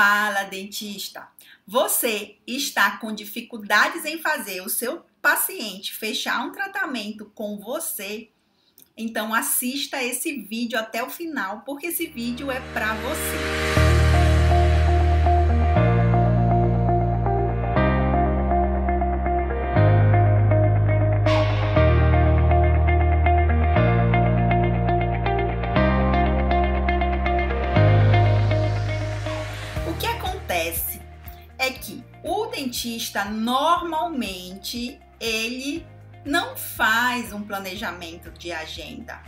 Fala, 0.00 0.44
dentista! 0.44 1.26
Você 1.66 2.36
está 2.46 2.98
com 2.98 3.12
dificuldades 3.12 4.04
em 4.04 4.16
fazer 4.22 4.60
o 4.60 4.68
seu 4.68 5.04
paciente 5.20 5.92
fechar 5.92 6.46
um 6.46 6.52
tratamento 6.52 7.32
com 7.34 7.58
você? 7.58 8.28
Então 8.96 9.34
assista 9.34 10.00
esse 10.00 10.40
vídeo 10.40 10.78
até 10.78 11.02
o 11.02 11.10
final, 11.10 11.62
porque 11.62 11.88
esse 11.88 12.06
vídeo 12.06 12.48
é 12.48 12.60
para 12.72 12.94
você. 12.94 13.67
Normalmente 33.30 35.00
ele 35.20 35.86
não 36.24 36.56
faz 36.56 37.32
um 37.32 37.42
planejamento 37.42 38.30
de 38.30 38.52
agenda. 38.52 39.22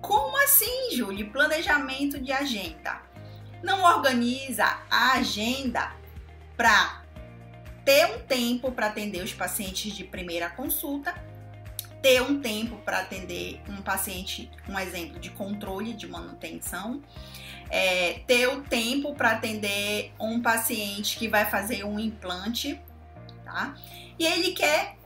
Como 0.00 0.36
assim, 0.42 0.96
Júlia? 0.96 1.28
Planejamento 1.30 2.20
de 2.20 2.32
agenda. 2.32 3.02
Não 3.62 3.82
organiza 3.82 4.64
a 4.90 5.14
agenda 5.14 5.92
para 6.56 7.02
ter 7.84 8.06
um 8.06 8.20
tempo 8.20 8.70
para 8.72 8.86
atender 8.86 9.22
os 9.22 9.32
pacientes 9.32 9.94
de 9.94 10.04
primeira 10.04 10.48
consulta, 10.50 11.14
ter 12.02 12.22
um 12.22 12.40
tempo 12.40 12.76
para 12.76 13.00
atender 13.00 13.60
um 13.68 13.82
paciente, 13.82 14.50
um 14.68 14.78
exemplo 14.78 15.18
de 15.18 15.30
controle 15.30 15.92
de 15.92 16.06
manutenção, 16.06 17.02
é, 17.70 18.20
ter 18.26 18.48
o 18.48 18.62
tempo 18.62 19.14
para 19.14 19.32
atender 19.32 20.12
um 20.18 20.40
paciente 20.40 21.18
que 21.18 21.28
vai 21.28 21.48
fazer 21.50 21.84
um 21.84 21.98
implante, 21.98 22.80
tá? 23.44 23.74
E 24.18 24.26
ele 24.26 24.52
quer 24.52 24.96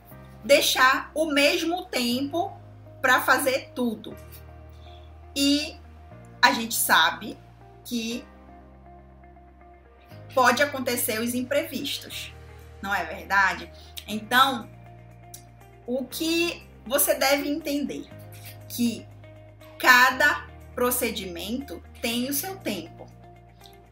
deixar 0.43 1.11
o 1.13 1.25
mesmo 1.25 1.85
tempo 1.85 2.55
para 3.01 3.21
fazer 3.21 3.71
tudo. 3.75 4.15
E 5.35 5.75
a 6.41 6.51
gente 6.53 6.75
sabe 6.75 7.37
que 7.83 8.23
pode 10.33 10.63
acontecer 10.63 11.19
os 11.19 11.33
imprevistos, 11.33 12.33
não 12.81 12.93
é 12.93 13.03
verdade? 13.03 13.71
Então, 14.07 14.69
o 15.85 16.05
que 16.05 16.63
você 16.85 17.13
deve 17.13 17.49
entender 17.49 18.07
que 18.67 19.05
cada 19.77 20.47
procedimento 20.73 21.83
tem 22.03 22.29
o 22.29 22.33
seu 22.33 22.57
tempo. 22.57 23.07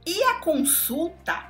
E 0.05 0.21
a 0.23 0.35
consulta, 0.41 1.49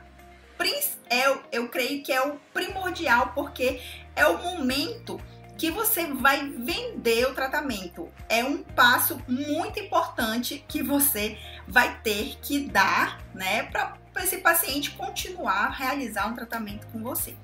é, 1.10 1.24
eu 1.52 1.68
creio 1.70 2.04
que 2.04 2.14
é 2.14 2.22
o 2.22 2.40
primordial, 2.54 3.32
porque 3.34 3.82
é 4.16 4.28
o 4.28 4.38
momento 4.38 5.20
que 5.58 5.72
você 5.72 6.06
vai 6.06 6.48
vender 6.48 7.26
o 7.26 7.34
tratamento. 7.34 8.12
É 8.30 8.44
um 8.44 8.62
passo 8.62 9.20
muito 9.28 9.80
importante 9.80 10.64
que 10.68 10.84
você 10.84 11.36
vai 11.68 12.00
ter 12.02 12.38
que 12.40 12.68
dar, 12.68 13.20
né, 13.34 13.64
para 13.64 13.98
esse 14.18 14.38
paciente 14.38 14.92
continuar 14.92 15.66
a 15.66 15.70
realizar 15.70 16.28
um 16.28 16.36
tratamento 16.36 16.86
com 16.88 17.02
você. 17.02 17.36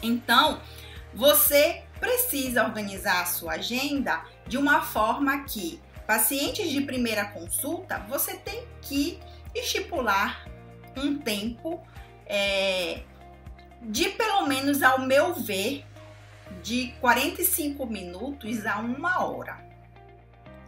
Então, 0.00 0.60
você 1.12 1.82
precisa 1.98 2.64
organizar 2.64 3.22
a 3.22 3.26
sua 3.26 3.54
agenda 3.54 4.22
de 4.46 4.56
uma 4.56 4.82
forma 4.82 5.42
que 5.42 5.80
pacientes 6.08 6.70
de 6.70 6.80
primeira 6.80 7.26
consulta, 7.26 7.98
você 8.08 8.34
tem 8.38 8.66
que 8.80 9.20
estipular 9.54 10.48
um 10.96 11.18
tempo 11.18 11.86
é, 12.24 13.02
de 13.82 14.08
pelo 14.08 14.46
menos, 14.46 14.82
ao 14.82 15.02
meu 15.02 15.34
ver, 15.34 15.84
de 16.62 16.94
45 17.02 17.84
minutos 17.84 18.64
a 18.64 18.78
uma 18.78 19.22
hora, 19.22 19.62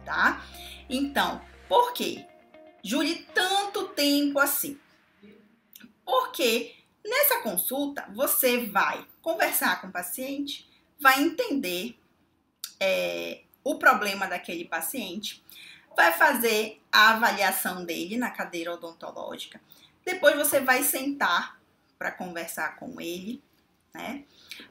tá? 0.05 0.45
Então, 0.87 1.41
por 1.67 1.91
quê? 1.91 2.23
Júlia, 2.83 3.23
tanto 3.33 3.87
tempo 3.87 4.37
assim? 4.37 4.79
Porque 6.05 6.75
nessa 7.03 7.39
consulta 7.39 8.07
você 8.13 8.67
vai 8.67 9.03
conversar 9.23 9.81
com 9.81 9.87
o 9.87 9.91
paciente, 9.91 10.69
vai 10.99 11.19
entender 11.19 11.97
é, 12.79 13.41
o 13.63 13.75
problema 13.75 14.27
daquele 14.27 14.65
paciente, 14.65 15.43
vai 15.95 16.11
fazer 16.13 16.81
a 16.91 17.11
avaliação 17.11 17.85
dele 17.85 18.17
na 18.17 18.29
cadeira 18.29 18.73
odontológica. 18.73 19.61
Depois 20.05 20.35
você 20.35 20.59
vai 20.59 20.83
sentar 20.83 21.59
para 21.97 22.11
conversar 22.11 22.77
com 22.77 22.99
ele, 22.99 23.41
né? 23.93 24.23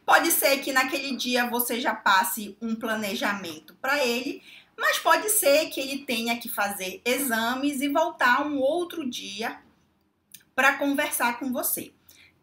Pode 0.05 0.31
ser 0.31 0.59
que 0.59 0.73
naquele 0.73 1.17
dia 1.17 1.49
você 1.49 1.81
já 1.81 1.95
passe 1.95 2.57
um 2.61 2.75
planejamento 2.75 3.75
para 3.81 4.05
ele, 4.05 4.43
mas 4.77 4.99
pode 4.99 5.29
ser 5.29 5.69
que 5.69 5.81
ele 5.81 6.05
tenha 6.05 6.39
que 6.39 6.49
fazer 6.49 7.01
exames 7.05 7.81
e 7.81 7.89
voltar 7.89 8.47
um 8.47 8.59
outro 8.59 9.09
dia 9.09 9.61
para 10.55 10.77
conversar 10.77 11.39
com 11.39 11.53
você, 11.53 11.93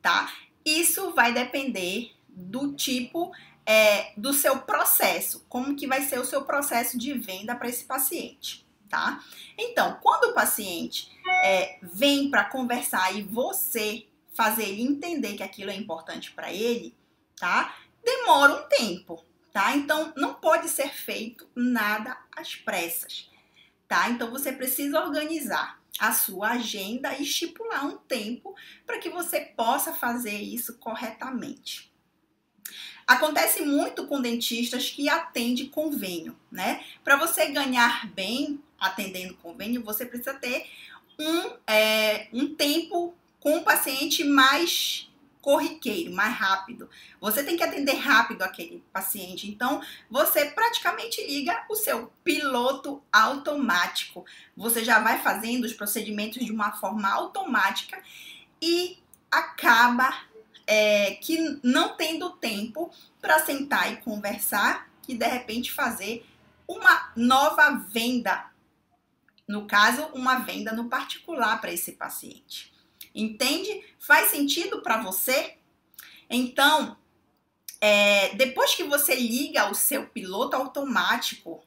tá? 0.02 0.32
Isso 0.64 1.14
vai 1.14 1.34
depender 1.34 2.12
do 2.30 2.74
tipo 2.74 3.32
é, 3.68 4.14
do 4.16 4.34
seu 4.34 4.60
processo, 4.60 5.46
como 5.50 5.76
que 5.76 5.86
vai 5.86 6.02
ser 6.04 6.18
o 6.20 6.26
seu 6.26 6.46
processo 6.46 6.98
de 6.98 7.12
venda 7.14 7.54
para 7.54 7.68
esse 7.68 7.84
paciente, 7.84 8.66
tá? 8.90 9.22
Então, 9.58 10.00
quando 10.02 10.32
o 10.32 10.34
paciente 10.34 11.12
é, 11.44 11.78
vem 11.82 12.32
para 12.32 12.46
conversar 12.46 13.14
e 13.14 13.24
você 13.24 14.08
fazer 14.34 14.64
ele 14.64 14.84
entender 14.84 15.36
que 15.36 15.44
aquilo 15.44 15.70
é 15.70 15.76
importante 15.76 16.32
para 16.32 16.54
ele, 16.54 16.96
tá? 17.38 17.76
Demora 18.02 18.54
um 18.54 18.70
tempo, 18.70 19.22
tá? 19.52 19.76
Então, 19.76 20.14
não 20.16 20.36
pode 20.36 20.70
ser 20.70 20.94
feito 20.94 21.46
nada 21.54 22.18
às 22.38 22.56
pressas, 22.56 23.30
tá? 23.86 24.10
Então, 24.10 24.32
você 24.32 24.54
precisa 24.54 25.04
organizar 25.04 25.78
a 26.00 26.14
sua 26.14 26.52
agenda 26.52 27.18
e 27.18 27.24
estipular 27.24 27.86
um 27.86 27.98
tempo 27.98 28.56
para 28.86 29.00
que 29.00 29.10
você 29.10 29.42
possa 29.42 29.94
fazer 29.94 30.40
isso 30.40 30.78
corretamente. 30.78 31.92
Acontece 33.08 33.62
muito 33.62 34.06
com 34.06 34.22
dentistas 34.22 34.90
que 34.90 35.08
atendem 35.08 35.70
convênio, 35.70 36.36
né? 36.52 36.84
Para 37.04 37.16
você 37.16 37.48
ganhar 37.48 38.06
bem 38.12 38.62
atendendo 38.78 39.34
convênio, 39.36 39.82
você 39.82 40.06
precisa 40.06 40.34
ter 40.34 40.68
um, 41.18 41.54
é, 41.66 42.28
um 42.34 42.54
tempo 42.54 43.16
com 43.40 43.58
o 43.58 43.64
paciente 43.64 44.26
mais 44.26 45.10
corriqueiro, 45.42 46.12
mais 46.12 46.36
rápido. 46.36 46.90
Você 47.22 47.42
tem 47.42 47.56
que 47.56 47.64
atender 47.64 47.94
rápido 47.94 48.42
aquele 48.42 48.84
paciente. 48.92 49.50
Então, 49.50 49.82
você 50.12 50.44
praticamente 50.48 51.26
liga 51.26 51.66
o 51.70 51.76
seu 51.76 52.12
piloto 52.22 53.02
automático. 53.14 54.26
Você 54.58 54.84
já 54.84 55.00
vai 55.00 55.22
fazendo 55.22 55.64
os 55.64 55.72
procedimentos 55.72 56.46
de 56.46 56.52
uma 56.52 56.74
forma 56.74 57.10
automática 57.10 57.98
e 58.62 58.98
acaba 59.32 60.14
é, 60.68 61.12
que 61.16 61.60
não 61.64 61.96
tendo 61.96 62.32
tempo 62.32 62.92
para 63.22 63.40
sentar 63.40 63.92
e 63.92 63.98
conversar 63.98 64.90
e 65.08 65.16
de 65.16 65.26
repente 65.26 65.72
fazer 65.72 66.28
uma 66.68 67.14
nova 67.16 67.72
venda. 67.72 68.52
No 69.48 69.66
caso, 69.66 70.04
uma 70.14 70.40
venda 70.40 70.74
no 70.74 70.90
particular 70.90 71.62
para 71.62 71.72
esse 71.72 71.94
paciente. 71.94 72.74
Entende? 73.16 73.82
Faz 73.98 74.30
sentido 74.30 74.82
para 74.82 75.02
você? 75.02 75.56
Então, 76.30 76.98
é, 77.80 78.36
depois 78.36 78.76
que 78.76 78.84
você 78.84 79.16
liga 79.16 79.72
o 79.72 79.76
seu 79.76 80.08
piloto 80.08 80.58
automático, 80.58 81.64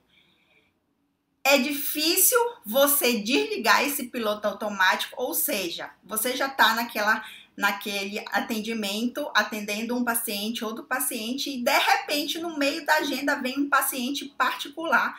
é 1.43 1.57
difícil 1.57 2.39
você 2.67 3.21
desligar 3.21 3.83
esse 3.83 4.07
piloto 4.09 4.47
automático, 4.47 5.15
ou 5.17 5.33
seja, 5.33 5.91
você 6.05 6.37
já 6.37 6.49
está 6.49 6.75
naquela 6.75 7.25
naquele 7.57 8.19
atendimento, 8.33 9.31
atendendo 9.35 9.97
um 9.97 10.05
paciente, 10.05 10.65
outro 10.65 10.85
paciente, 10.85 11.51
e 11.51 11.63
de 11.63 11.79
repente 11.79 12.39
no 12.39 12.57
meio 12.57 12.85
da 12.87 12.97
agenda 12.97 13.41
vem 13.41 13.59
um 13.59 13.69
paciente 13.69 14.25
particular 14.27 15.19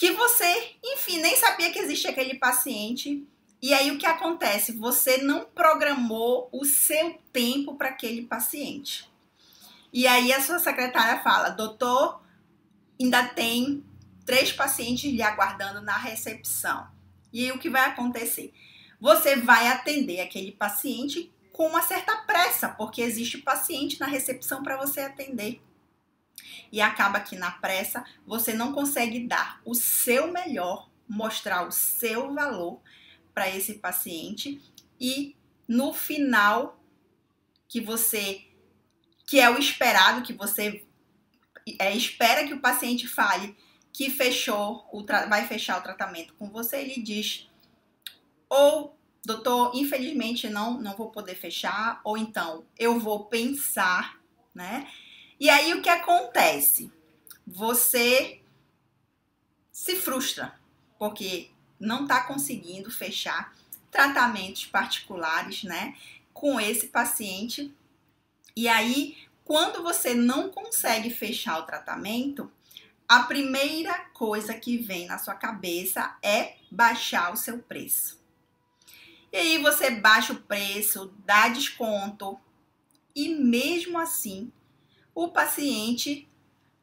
que 0.00 0.12
você, 0.12 0.76
enfim, 0.82 1.20
nem 1.20 1.36
sabia 1.36 1.70
que 1.70 1.78
existia 1.78 2.10
aquele 2.10 2.34
paciente. 2.36 3.22
E 3.60 3.74
aí 3.74 3.90
o 3.90 3.98
que 3.98 4.06
acontece? 4.06 4.72
Você 4.72 5.18
não 5.18 5.44
programou 5.44 6.48
o 6.50 6.64
seu 6.64 7.20
tempo 7.30 7.74
para 7.74 7.90
aquele 7.90 8.22
paciente. 8.22 9.06
E 9.92 10.06
aí 10.06 10.32
a 10.32 10.40
sua 10.40 10.58
secretária 10.58 11.22
fala: 11.22 11.50
"Doutor, 11.50 12.22
ainda 12.98 13.28
tem 13.28 13.84
três 14.24 14.50
pacientes 14.50 15.12
lhe 15.12 15.22
aguardando 15.22 15.82
na 15.82 15.98
recepção". 15.98 16.88
E 17.30 17.44
aí 17.44 17.52
o 17.52 17.58
que 17.58 17.68
vai 17.68 17.84
acontecer? 17.84 18.54
Você 18.98 19.36
vai 19.36 19.68
atender 19.68 20.20
aquele 20.20 20.52
paciente 20.52 21.30
com 21.60 21.66
uma 21.66 21.82
certa 21.82 22.16
pressa, 22.22 22.70
porque 22.70 23.02
existe 23.02 23.36
paciente 23.36 24.00
na 24.00 24.06
recepção 24.06 24.62
para 24.62 24.78
você 24.78 25.02
atender. 25.02 25.60
E 26.72 26.80
acaba 26.80 27.20
que 27.20 27.36
na 27.36 27.50
pressa 27.50 28.02
você 28.26 28.54
não 28.54 28.72
consegue 28.72 29.26
dar 29.26 29.60
o 29.62 29.74
seu 29.74 30.32
melhor, 30.32 30.88
mostrar 31.06 31.68
o 31.68 31.70
seu 31.70 32.32
valor 32.32 32.80
para 33.34 33.54
esse 33.54 33.74
paciente 33.74 34.58
e 34.98 35.36
no 35.68 35.92
final 35.92 36.82
que 37.68 37.78
você 37.78 38.46
que 39.26 39.38
é 39.38 39.50
o 39.50 39.58
esperado 39.58 40.22
que 40.22 40.32
você 40.32 40.86
é, 41.78 41.94
espera 41.94 42.46
que 42.46 42.54
o 42.54 42.60
paciente 42.60 43.06
fale 43.06 43.54
que 43.92 44.08
fechou 44.08 44.88
o 44.90 45.04
vai 45.04 45.46
fechar 45.46 45.78
o 45.78 45.82
tratamento 45.82 46.32
com 46.38 46.48
você, 46.48 46.78
ele 46.78 47.02
diz 47.02 47.50
ou 48.48 48.98
doutor, 49.24 49.72
infelizmente 49.74 50.48
não 50.48 50.80
não 50.80 50.96
vou 50.96 51.10
poder 51.10 51.34
fechar, 51.34 52.00
ou 52.04 52.16
então 52.16 52.64
eu 52.78 52.98
vou 52.98 53.26
pensar, 53.26 54.20
né? 54.54 54.88
E 55.38 55.48
aí 55.48 55.72
o 55.74 55.82
que 55.82 55.88
acontece? 55.88 56.92
Você 57.46 58.40
se 59.72 59.96
frustra 59.96 60.54
porque 60.98 61.50
não 61.78 62.02
está 62.02 62.22
conseguindo 62.24 62.90
fechar 62.90 63.54
tratamentos 63.90 64.66
particulares, 64.66 65.64
né, 65.64 65.96
com 66.32 66.60
esse 66.60 66.88
paciente. 66.88 67.74
E 68.54 68.68
aí, 68.68 69.16
quando 69.44 69.82
você 69.82 70.14
não 70.14 70.50
consegue 70.50 71.08
fechar 71.10 71.58
o 71.58 71.64
tratamento, 71.64 72.52
a 73.08 73.20
primeira 73.20 73.98
coisa 74.12 74.54
que 74.54 74.76
vem 74.76 75.06
na 75.06 75.18
sua 75.18 75.34
cabeça 75.34 76.16
é 76.22 76.56
baixar 76.70 77.32
o 77.32 77.36
seu 77.36 77.58
preço. 77.58 78.19
E 79.32 79.36
aí 79.36 79.58
você 79.58 79.90
baixa 79.90 80.32
o 80.32 80.40
preço, 80.40 81.14
dá 81.24 81.48
desconto 81.48 82.38
e 83.14 83.28
mesmo 83.28 83.98
assim 83.98 84.52
o 85.14 85.28
paciente 85.28 86.28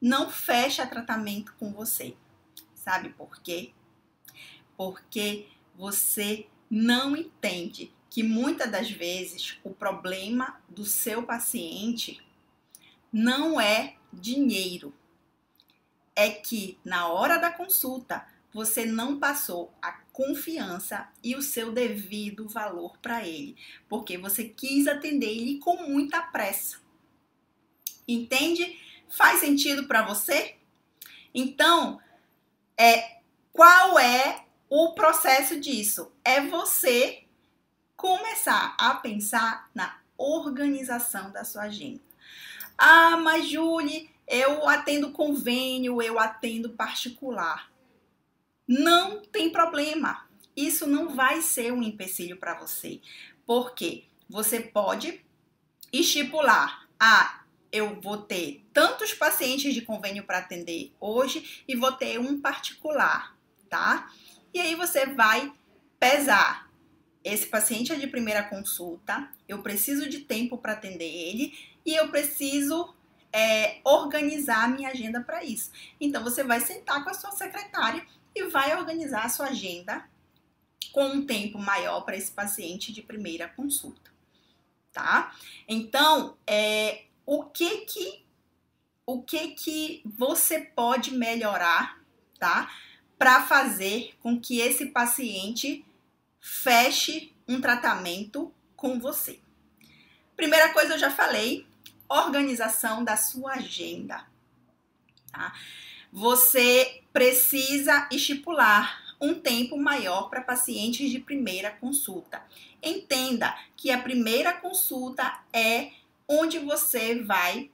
não 0.01 0.29
fecha 0.29 0.87
tratamento 0.87 1.53
com 1.59 1.73
você. 1.73 2.15
Sabe 2.73 3.09
por 3.09 3.41
quê? 3.41 3.73
Porque 4.77 5.47
você 5.75 6.47
não 6.69 7.15
entende 7.15 7.93
que 8.09 8.23
muitas 8.23 8.71
das 8.71 8.89
vezes 8.89 9.59
o 9.63 9.71
problema 9.71 10.61
do 10.69 10.85
seu 10.85 11.23
paciente 11.23 12.23
não 13.11 13.59
é 13.59 13.95
dinheiro. 14.13 14.93
É 16.15 16.29
que 16.29 16.79
na 16.83 17.07
hora 17.09 17.37
da 17.37 17.51
consulta 17.51 18.25
você 18.53 18.85
não 18.85 19.19
passou 19.19 19.73
a 19.81 19.91
confiança 20.17 21.07
e 21.23 21.35
o 21.35 21.43
seu 21.43 21.71
devido 21.71 22.49
valor 22.49 22.97
para 22.97 23.23
ele, 23.23 23.55
porque 23.87 24.17
você 24.17 24.45
quis 24.45 24.87
atender 24.87 25.29
ele 25.29 25.59
com 25.59 25.87
muita 25.87 26.19
pressa. 26.23 26.79
Entende? 28.07 28.81
Faz 29.07 29.41
sentido 29.41 29.85
para 29.87 30.01
você? 30.01 30.55
Então, 31.31 32.01
é 32.75 33.19
qual 33.53 33.99
é 33.99 34.43
o 34.67 34.93
processo 34.93 35.59
disso? 35.59 36.11
É 36.23 36.41
você 36.41 37.23
começar 37.95 38.75
a 38.79 38.95
pensar 38.95 39.69
na 39.75 39.99
organização 40.17 41.31
da 41.31 41.43
sua 41.43 41.65
agenda. 41.65 42.01
Ah, 42.75 43.17
mas 43.17 43.47
Julie, 43.47 44.09
eu 44.27 44.67
atendo 44.67 45.11
convênio, 45.11 46.01
eu 46.01 46.17
atendo 46.17 46.71
particular. 46.71 47.69
Não 48.67 49.21
tem 49.21 49.51
problema. 49.51 50.27
Isso 50.55 50.87
não 50.87 51.15
vai 51.15 51.41
ser 51.41 51.71
um 51.71 51.81
empecilho 51.81 52.37
para 52.37 52.59
você. 52.59 52.99
Porque 53.45 54.03
você 54.29 54.59
pode 54.59 55.23
estipular: 55.93 56.87
ah, 56.99 57.43
eu 57.71 57.99
vou 58.01 58.17
ter 58.17 58.65
tantos 58.73 59.13
pacientes 59.13 59.73
de 59.73 59.81
convênio 59.81 60.23
para 60.23 60.39
atender 60.39 60.93
hoje 60.99 61.63
e 61.67 61.75
vou 61.75 61.91
ter 61.91 62.19
um 62.19 62.41
particular, 62.41 63.37
tá? 63.69 64.11
E 64.53 64.59
aí 64.59 64.75
você 64.75 65.05
vai 65.05 65.53
pesar. 65.99 66.67
Esse 67.23 67.45
paciente 67.47 67.91
é 67.91 67.95
de 67.95 68.07
primeira 68.07 68.43
consulta, 68.43 69.29
eu 69.47 69.61
preciso 69.61 70.09
de 70.09 70.19
tempo 70.19 70.57
para 70.57 70.73
atender 70.73 71.09
ele 71.09 71.53
e 71.85 71.93
eu 71.93 72.07
preciso 72.09 72.95
é, 73.33 73.79
organizar 73.83 74.63
a 74.63 74.67
minha 74.67 74.89
agenda 74.89 75.21
para 75.21 75.43
isso. 75.43 75.71
Então 75.99 76.23
você 76.23 76.43
vai 76.43 76.61
sentar 76.61 77.03
com 77.03 77.09
a 77.09 77.13
sua 77.13 77.31
secretária 77.31 78.05
e 78.37 78.47
vai 78.47 78.75
organizar 78.75 79.25
a 79.25 79.29
sua 79.29 79.47
agenda 79.47 80.07
com 80.91 81.05
um 81.07 81.25
tempo 81.25 81.57
maior 81.57 82.01
para 82.01 82.15
esse 82.15 82.31
paciente 82.31 82.91
de 82.93 83.01
primeira 83.01 83.47
consulta, 83.47 84.11
tá? 84.91 85.35
Então, 85.67 86.37
é, 86.45 87.03
o 87.25 87.43
que 87.43 87.85
que 87.85 88.25
o 89.05 89.23
que 89.23 89.49
que 89.49 90.01
você 90.05 90.59
pode 90.59 91.11
melhorar, 91.11 92.01
tá? 92.37 92.69
Para 93.17 93.45
fazer 93.45 94.15
com 94.19 94.39
que 94.39 94.59
esse 94.59 94.87
paciente 94.87 95.85
feche 96.41 97.33
um 97.47 97.61
tratamento 97.61 98.53
com 98.75 98.99
você. 98.99 99.39
Primeira 100.35 100.73
coisa 100.73 100.95
eu 100.95 100.99
já 100.99 101.09
falei, 101.09 101.65
organização 102.09 103.03
da 103.03 103.15
sua 103.15 103.53
agenda, 103.53 104.27
tá? 105.31 105.53
Você 106.11 107.03
precisa 107.17 108.07
estipular 108.11 109.15
um 109.19 109.33
tempo 109.33 109.75
maior 109.75 110.29
para 110.29 110.39
pacientes 110.39 111.09
de 111.09 111.17
primeira 111.17 111.71
consulta. 111.71 112.45
Entenda 112.79 113.57
que 113.75 113.89
a 113.89 113.99
primeira 113.99 114.53
consulta 114.53 115.39
é 115.51 115.93
onde 116.27 116.59
você 116.59 117.23
vai 117.23 117.71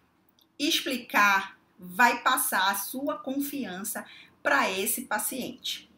explicar, 0.57 1.59
vai 1.77 2.23
passar 2.23 2.71
a 2.71 2.75
sua 2.75 3.17
confiança 3.17 4.05
para 4.41 4.71
esse 4.71 5.01
paciente. 5.01 5.91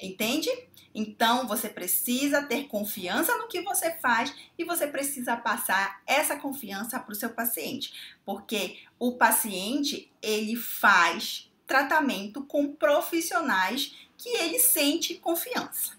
Entende? 0.00 0.48
Então 0.94 1.48
você 1.48 1.68
precisa 1.68 2.44
ter 2.44 2.68
confiança 2.68 3.36
no 3.38 3.48
que 3.48 3.60
você 3.60 3.90
faz 3.96 4.32
e 4.56 4.62
você 4.62 4.86
precisa 4.86 5.36
passar 5.36 6.00
essa 6.06 6.36
confiança 6.36 7.00
para 7.00 7.12
o 7.12 7.16
seu 7.16 7.30
paciente, 7.30 8.14
porque 8.24 8.78
o 9.00 9.16
paciente 9.16 10.08
ele 10.22 10.54
faz 10.54 11.50
tratamento 11.66 12.42
com 12.44 12.74
profissionais 12.74 13.94
que 14.16 14.28
ele 14.28 14.58
sente 14.58 15.14
confiança. 15.16 15.96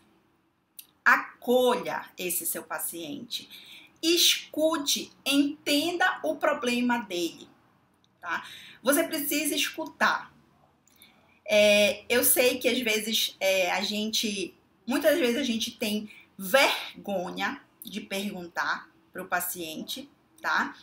Acolha 1.03 2.09
esse 2.17 2.45
seu 2.45 2.63
paciente 2.63 3.49
escute, 4.01 5.11
entenda 5.25 6.19
o 6.23 6.35
problema 6.35 6.99
dele, 6.99 7.47
tá? 8.19 8.47
Você 8.81 9.03
precisa 9.03 9.55
escutar. 9.55 10.31
É, 11.45 12.03
eu 12.09 12.23
sei 12.23 12.57
que 12.57 12.67
às 12.67 12.79
vezes 12.79 13.35
é, 13.39 13.71
a 13.71 13.81
gente, 13.81 14.53
muitas 14.85 15.17
vezes 15.17 15.37
a 15.37 15.43
gente 15.43 15.71
tem 15.71 16.09
vergonha 16.37 17.61
de 17.83 18.01
perguntar 18.01 18.89
para 19.11 19.23
o 19.23 19.27
paciente, 19.27 20.09
tá? 20.41 20.75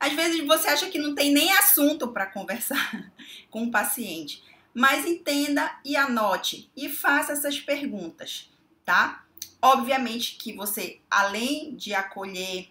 Às 0.00 0.14
vezes 0.14 0.46
você 0.46 0.68
acha 0.68 0.88
que 0.88 0.98
não 0.98 1.14
tem 1.14 1.30
nem 1.30 1.52
assunto 1.52 2.08
para 2.08 2.24
conversar 2.24 3.12
com 3.50 3.64
o 3.64 3.70
paciente, 3.70 4.42
mas 4.72 5.04
entenda 5.04 5.78
e 5.84 5.94
anote 5.94 6.70
e 6.74 6.88
faça 6.88 7.32
essas 7.32 7.60
perguntas, 7.60 8.48
tá? 8.82 9.26
Obviamente 9.60 10.36
que 10.36 10.54
você, 10.54 11.00
além 11.10 11.74
de 11.76 11.92
acolher 11.92 12.70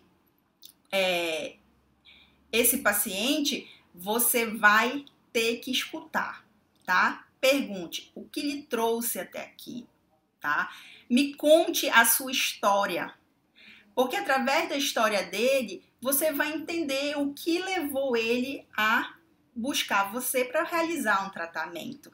é, 0.92 1.58
esse 2.52 2.80
paciente, 2.80 3.70
você 3.94 4.48
vai 4.48 5.06
ter 5.32 5.58
que 5.58 5.72
escutar, 5.72 6.44
tá? 6.84 7.28
Pergunte 7.40 8.12
o 8.16 8.24
que 8.24 8.42
lhe 8.42 8.64
trouxe 8.64 9.20
até 9.20 9.42
aqui, 9.44 9.86
tá? 10.42 10.74
Me 11.08 11.36
conte 11.36 11.88
a 11.90 12.06
sua 12.06 12.32
história, 12.32 13.14
porque 14.00 14.16
através 14.16 14.70
da 14.70 14.78
história 14.78 15.24
dele 15.24 15.84
você 16.00 16.32
vai 16.32 16.54
entender 16.54 17.18
o 17.18 17.34
que 17.34 17.60
levou 17.60 18.16
ele 18.16 18.66
a 18.74 19.14
buscar 19.54 20.10
você 20.10 20.46
para 20.46 20.64
realizar 20.64 21.28
um 21.28 21.30
tratamento, 21.30 22.10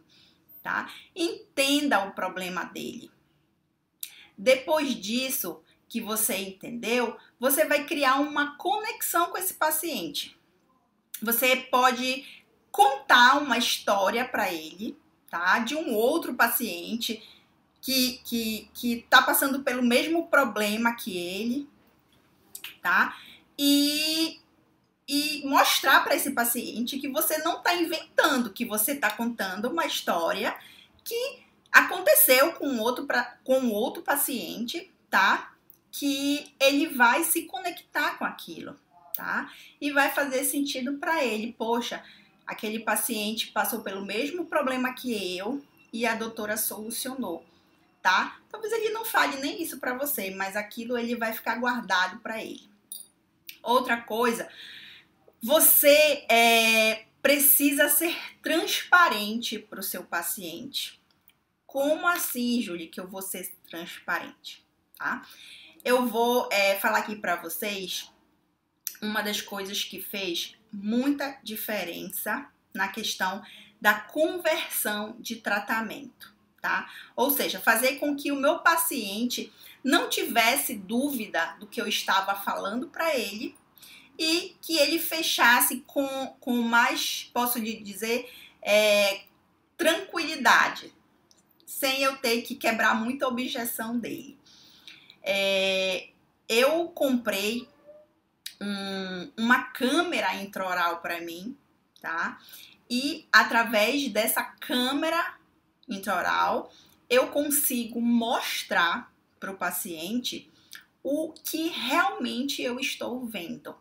tá? 0.64 0.92
Entenda 1.16 2.04
o 2.04 2.14
problema 2.14 2.64
dele. 2.64 3.12
Depois 4.36 5.00
disso, 5.00 5.62
que 5.88 6.02
você 6.02 6.36
entendeu, 6.38 7.18
você 7.40 7.66
vai 7.66 7.84
criar 7.84 8.16
uma 8.16 8.58
conexão 8.58 9.28
com 9.28 9.38
esse 9.38 9.54
paciente. 9.54 10.36
Você 11.22 11.56
pode 11.56 12.26
contar 12.72 13.38
uma 13.38 13.60
história 13.60 14.28
para 14.28 14.52
ele, 14.52 14.98
tá? 15.30 15.60
De 15.60 15.76
um 15.76 15.94
outro 15.94 16.34
paciente 16.34 17.22
que 17.80 18.20
que 18.26 18.72
que 18.74 19.06
tá 19.08 19.22
passando 19.22 19.62
pelo 19.62 19.84
mesmo 19.84 20.28
problema 20.30 20.96
que 20.96 21.16
ele, 21.16 21.75
tá? 22.86 23.18
E 23.58 24.40
e 25.08 25.44
mostrar 25.46 26.04
para 26.04 26.16
esse 26.16 26.32
paciente 26.32 26.98
que 26.98 27.08
você 27.08 27.38
não 27.40 27.58
está 27.58 27.76
inventando, 27.76 28.52
que 28.52 28.66
você 28.66 28.94
está 28.94 29.12
contando 29.12 29.70
uma 29.70 29.86
história 29.86 30.58
que 31.04 31.46
Aconteceu 31.76 32.54
com 32.54 32.80
outro, 32.80 33.06
pra, 33.06 33.36
com 33.44 33.68
outro 33.68 34.02
paciente, 34.02 34.90
tá? 35.10 35.54
Que 35.92 36.56
ele 36.58 36.88
vai 36.88 37.26
se 37.26 37.42
conectar 37.42 38.18
com 38.18 38.24
aquilo, 38.24 38.80
tá? 39.14 39.52
E 39.82 39.92
vai 39.92 40.10
fazer 40.10 40.46
sentido 40.46 40.94
para 40.94 41.22
ele. 41.26 41.52
Poxa, 41.52 42.02
aquele 42.48 42.80
paciente 42.80 43.48
passou 43.48 43.82
pelo 43.82 44.06
mesmo 44.06 44.46
problema 44.46 44.94
que 44.94 45.38
eu 45.38 45.62
e 45.92 46.06
a 46.06 46.16
doutora 46.16 46.56
solucionou. 46.56 47.46
tá? 48.02 48.40
Talvez 48.50 48.72
ele 48.72 48.92
não 48.92 49.04
fale 49.04 49.36
nem 49.42 49.62
isso 49.62 49.78
para 49.78 49.98
você, 49.98 50.32
mas 50.32 50.56
aquilo 50.56 50.98
ele 50.98 51.18
vai 51.18 51.34
ficar 51.34 51.56
guardado 51.56 52.20
para 52.20 52.42
ele. 52.42 52.70
Outra 53.66 53.98
coisa, 53.98 54.48
você 55.42 56.26
é, 56.30 57.06
precisa 57.22 57.90
ser 57.90 58.16
transparente 58.44 59.58
para 59.58 59.80
o 59.80 59.84
seu 59.84 60.04
paciente. 60.04 61.02
Como 61.66 62.08
assim, 62.08 62.62
Julie, 62.62 62.88
que 62.88 63.00
eu 63.00 63.08
vou 63.08 63.24
ser 63.24 63.52
transparente? 63.68 64.64
Tá? 64.96 65.28
Eu 65.84 66.06
vou 66.06 66.48
é, 66.52 66.76
falar 66.76 67.00
aqui 67.00 67.16
para 67.16 67.36
vocês 67.36 68.12
uma 69.02 69.24
das 69.24 69.42
coisas 69.42 69.84
que 69.84 70.00
fez 70.00 70.56
muita 70.72 71.40
diferença 71.44 72.48
na 72.72 72.88
questão 72.88 73.44
da 73.82 73.96
conversão 74.00 75.16
de 75.20 75.38
tratamento, 75.38 76.35
tá? 76.66 76.90
Ou 77.16 77.30
seja, 77.30 77.60
fazer 77.60 78.00
com 78.00 78.16
que 78.16 78.32
o 78.32 78.36
meu 78.36 78.58
paciente 78.58 79.54
não 79.84 80.10
tivesse 80.10 80.74
dúvida 80.74 81.56
do 81.60 81.68
que 81.68 81.80
eu 81.80 81.88
estava 81.88 82.34
falando 82.34 82.88
para 82.88 83.16
ele 83.16 83.56
e 84.18 84.56
que 84.60 84.80
ele 84.80 84.98
fechasse 84.98 85.84
com, 85.86 86.08
com 86.40 86.54
mais, 86.64 87.30
posso 87.32 87.60
lhe 87.60 87.80
dizer, 87.84 88.28
é, 88.64 89.26
tranquilidade, 89.78 90.92
sem 91.68 92.02
eu 92.02 92.18
ter 92.18 92.42
que 92.42 92.56
quebrar 92.56 92.96
muita 92.96 93.28
objeção 93.28 94.00
dele. 94.00 94.36
É, 95.22 96.08
eu 96.50 96.88
comprei 96.88 97.70
um, 98.60 99.32
uma 99.38 99.66
câmera 99.66 100.34
intraoral 100.34 100.98
para 100.98 101.22
mim, 101.22 101.56
tá? 102.02 102.40
E 102.90 103.28
através 103.32 104.08
dessa 104.08 104.42
câmera 104.42 105.36
intraoral, 105.88 106.72
eu 107.10 107.28
consigo 107.28 108.02
mostrar 108.02 109.14
para 109.40 109.52
o 109.52 109.58
paciente 109.58 110.52
o 111.04 111.32
que 111.32 111.68
realmente 111.68 112.62
eu 112.62 112.80
estou 112.80 113.26
vendo. 113.26 113.76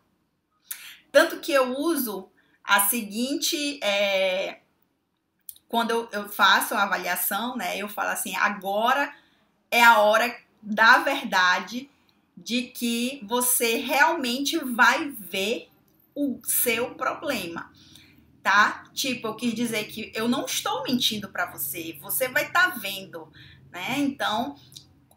Tanto 1.11 1.39
que 1.39 1.51
eu 1.51 1.77
uso 1.77 2.29
a 2.63 2.81
seguinte. 2.81 3.79
É, 3.83 4.59
quando 5.67 5.91
eu, 5.91 6.09
eu 6.11 6.29
faço 6.29 6.75
a 6.75 6.83
avaliação, 6.83 7.55
né? 7.55 7.77
Eu 7.77 7.87
falo 7.87 8.09
assim: 8.09 8.35
agora 8.35 9.13
é 9.71 9.83
a 9.83 9.99
hora 9.99 10.35
da 10.61 10.99
verdade 10.99 11.89
de 12.35 12.63
que 12.63 13.21
você 13.23 13.77
realmente 13.77 14.57
vai 14.57 15.09
ver 15.09 15.69
o 16.13 16.39
seu 16.43 16.95
problema, 16.95 17.71
tá? 18.45 18.83
Tipo, 18.93 19.29
eu 19.29 19.35
quis 19.35 19.55
dizer 19.55 19.85
que 19.85 20.11
eu 20.13 20.27
não 20.27 20.45
estou 20.45 20.83
mentindo 20.83 21.27
para 21.27 21.47
você, 21.47 21.97
você 21.99 22.27
vai 22.27 22.45
estar 22.45 22.73
tá 22.73 22.77
vendo, 22.77 23.27
né? 23.71 23.95
Então, 23.97 24.55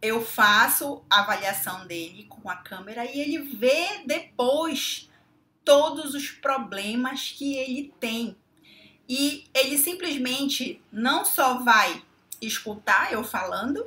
eu 0.01 0.25
faço 0.25 1.05
a 1.11 1.21
avaliação 1.21 1.87
dele 1.87 2.25
com 2.25 2.49
a 2.49 2.57
câmera 2.57 3.05
e 3.05 3.21
ele 3.21 3.41
vê 3.41 4.03
depois 4.07 5.11
todos 5.63 6.15
os 6.15 6.31
problemas 6.31 7.31
que 7.37 7.55
ele 7.59 7.93
tem. 8.01 8.35
E 9.07 9.45
ele 9.53 9.77
simplesmente 9.77 10.81
não 10.91 11.23
só 11.23 11.59
vai 11.59 12.03
escutar 12.41 13.13
eu 13.13 13.23
falando, 13.23 13.87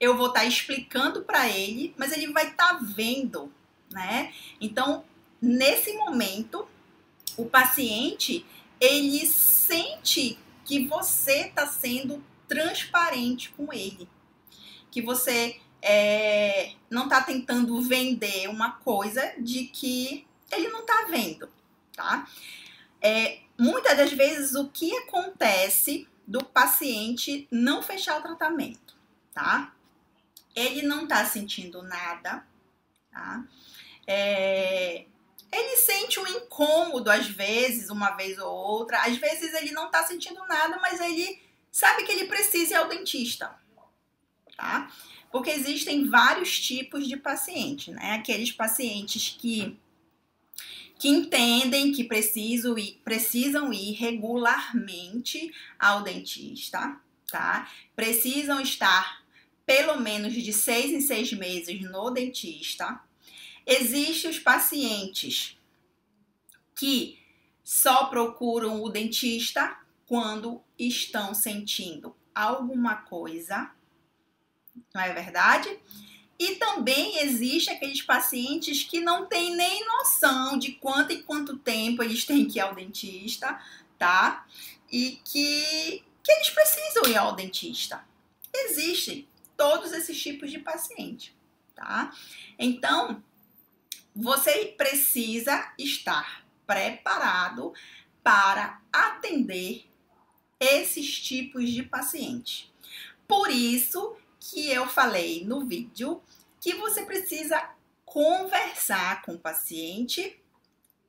eu 0.00 0.16
vou 0.16 0.26
estar 0.26 0.40
tá 0.40 0.46
explicando 0.46 1.22
para 1.22 1.48
ele, 1.48 1.94
mas 1.96 2.10
ele 2.10 2.32
vai 2.32 2.48
estar 2.48 2.74
tá 2.74 2.80
vendo, 2.82 3.52
né? 3.92 4.34
Então, 4.60 5.04
nesse 5.40 5.92
momento, 5.92 6.66
o 7.38 7.46
paciente 7.46 8.44
ele 8.78 9.26
sente 9.26 10.38
que 10.64 10.86
você 10.86 11.46
está 11.46 11.66
sendo 11.66 12.22
transparente 12.46 13.50
com 13.50 13.72
ele, 13.72 14.06
que 14.90 15.00
você 15.00 15.58
é, 15.80 16.74
não 16.90 17.04
está 17.04 17.22
tentando 17.22 17.80
vender 17.80 18.48
uma 18.48 18.72
coisa 18.72 19.34
de 19.38 19.64
que 19.64 20.26
ele 20.52 20.68
não 20.68 20.80
está 20.80 21.06
vendo, 21.10 21.48
tá? 21.94 22.28
É, 23.00 23.38
muitas 23.58 23.96
das 23.96 24.12
vezes 24.12 24.54
o 24.54 24.68
que 24.68 24.94
acontece 24.98 26.06
do 26.26 26.44
paciente 26.44 27.48
não 27.50 27.82
fechar 27.82 28.18
o 28.18 28.22
tratamento, 28.22 28.94
tá? 29.32 29.72
ele 30.58 30.82
não 30.82 31.06
tá 31.06 31.24
sentindo 31.24 31.82
nada, 31.82 32.44
tá? 33.10 33.44
É, 34.06 35.06
ele 35.50 35.76
sente 35.76 36.20
um 36.20 36.26
incômodo 36.26 37.10
às 37.10 37.26
vezes, 37.26 37.90
uma 37.90 38.10
vez 38.10 38.38
ou 38.38 38.52
outra. 38.52 39.02
Às 39.02 39.16
vezes 39.16 39.54
ele 39.54 39.72
não 39.72 39.90
tá 39.90 40.04
sentindo 40.04 40.40
nada, 40.46 40.78
mas 40.80 41.00
ele 41.00 41.40
sabe 41.70 42.04
que 42.04 42.12
ele 42.12 42.26
precisa 42.26 42.74
ir 42.74 42.76
ao 42.76 42.88
dentista, 42.88 43.54
tá? 44.56 44.90
Porque 45.30 45.50
existem 45.50 46.08
vários 46.08 46.58
tipos 46.58 47.06
de 47.06 47.16
paciente, 47.16 47.90
né? 47.90 48.12
Aqueles 48.12 48.52
pacientes 48.52 49.36
que 49.38 49.78
que 50.98 51.08
entendem 51.08 51.92
que 51.92 52.02
precisam 52.02 52.76
ir, 52.76 53.00
precisam 53.04 53.72
ir 53.72 53.92
regularmente 53.92 55.54
ao 55.78 56.02
dentista, 56.02 57.00
tá? 57.30 57.70
Precisam 57.94 58.60
estar 58.60 59.22
pelo 59.64 60.00
menos 60.00 60.34
de 60.34 60.52
seis 60.52 60.90
em 60.90 61.00
seis 61.00 61.32
meses 61.32 61.80
no 61.82 62.10
dentista. 62.10 63.00
Existem 63.70 64.30
os 64.30 64.38
pacientes 64.38 65.58
que 66.74 67.18
só 67.62 68.06
procuram 68.06 68.82
o 68.82 68.88
dentista 68.88 69.76
quando 70.06 70.62
estão 70.78 71.34
sentindo 71.34 72.16
alguma 72.34 72.96
coisa, 72.96 73.70
não 74.94 75.02
é 75.02 75.12
verdade? 75.12 75.78
E 76.38 76.54
também 76.54 77.18
existe 77.18 77.68
aqueles 77.68 78.00
pacientes 78.00 78.84
que 78.84 79.00
não 79.00 79.26
têm 79.26 79.54
nem 79.54 79.86
noção 79.86 80.58
de 80.58 80.72
quanto 80.72 81.12
e 81.12 81.22
quanto 81.22 81.58
tempo 81.58 82.02
eles 82.02 82.24
têm 82.24 82.46
que 82.46 82.58
ir 82.58 82.62
ao 82.62 82.74
dentista, 82.74 83.60
tá? 83.98 84.46
E 84.90 85.20
que, 85.24 86.02
que 86.24 86.32
eles 86.32 86.48
precisam 86.48 87.10
ir 87.10 87.18
ao 87.18 87.36
dentista. 87.36 88.02
Existem 88.50 89.28
todos 89.58 89.92
esses 89.92 90.18
tipos 90.18 90.50
de 90.50 90.58
paciente, 90.58 91.36
tá? 91.74 92.16
Então, 92.58 93.22
você 94.20 94.74
precisa 94.76 95.72
estar 95.78 96.44
preparado 96.66 97.72
para 98.20 98.82
atender 98.92 99.88
esses 100.58 101.20
tipos 101.20 101.70
de 101.70 101.84
paciente. 101.84 102.74
Por 103.28 103.48
isso 103.48 104.16
que 104.40 104.68
eu 104.68 104.88
falei 104.88 105.44
no 105.44 105.64
vídeo 105.64 106.20
que 106.60 106.74
você 106.74 107.04
precisa 107.04 107.70
conversar 108.04 109.22
com 109.22 109.34
o 109.34 109.38
paciente 109.38 110.42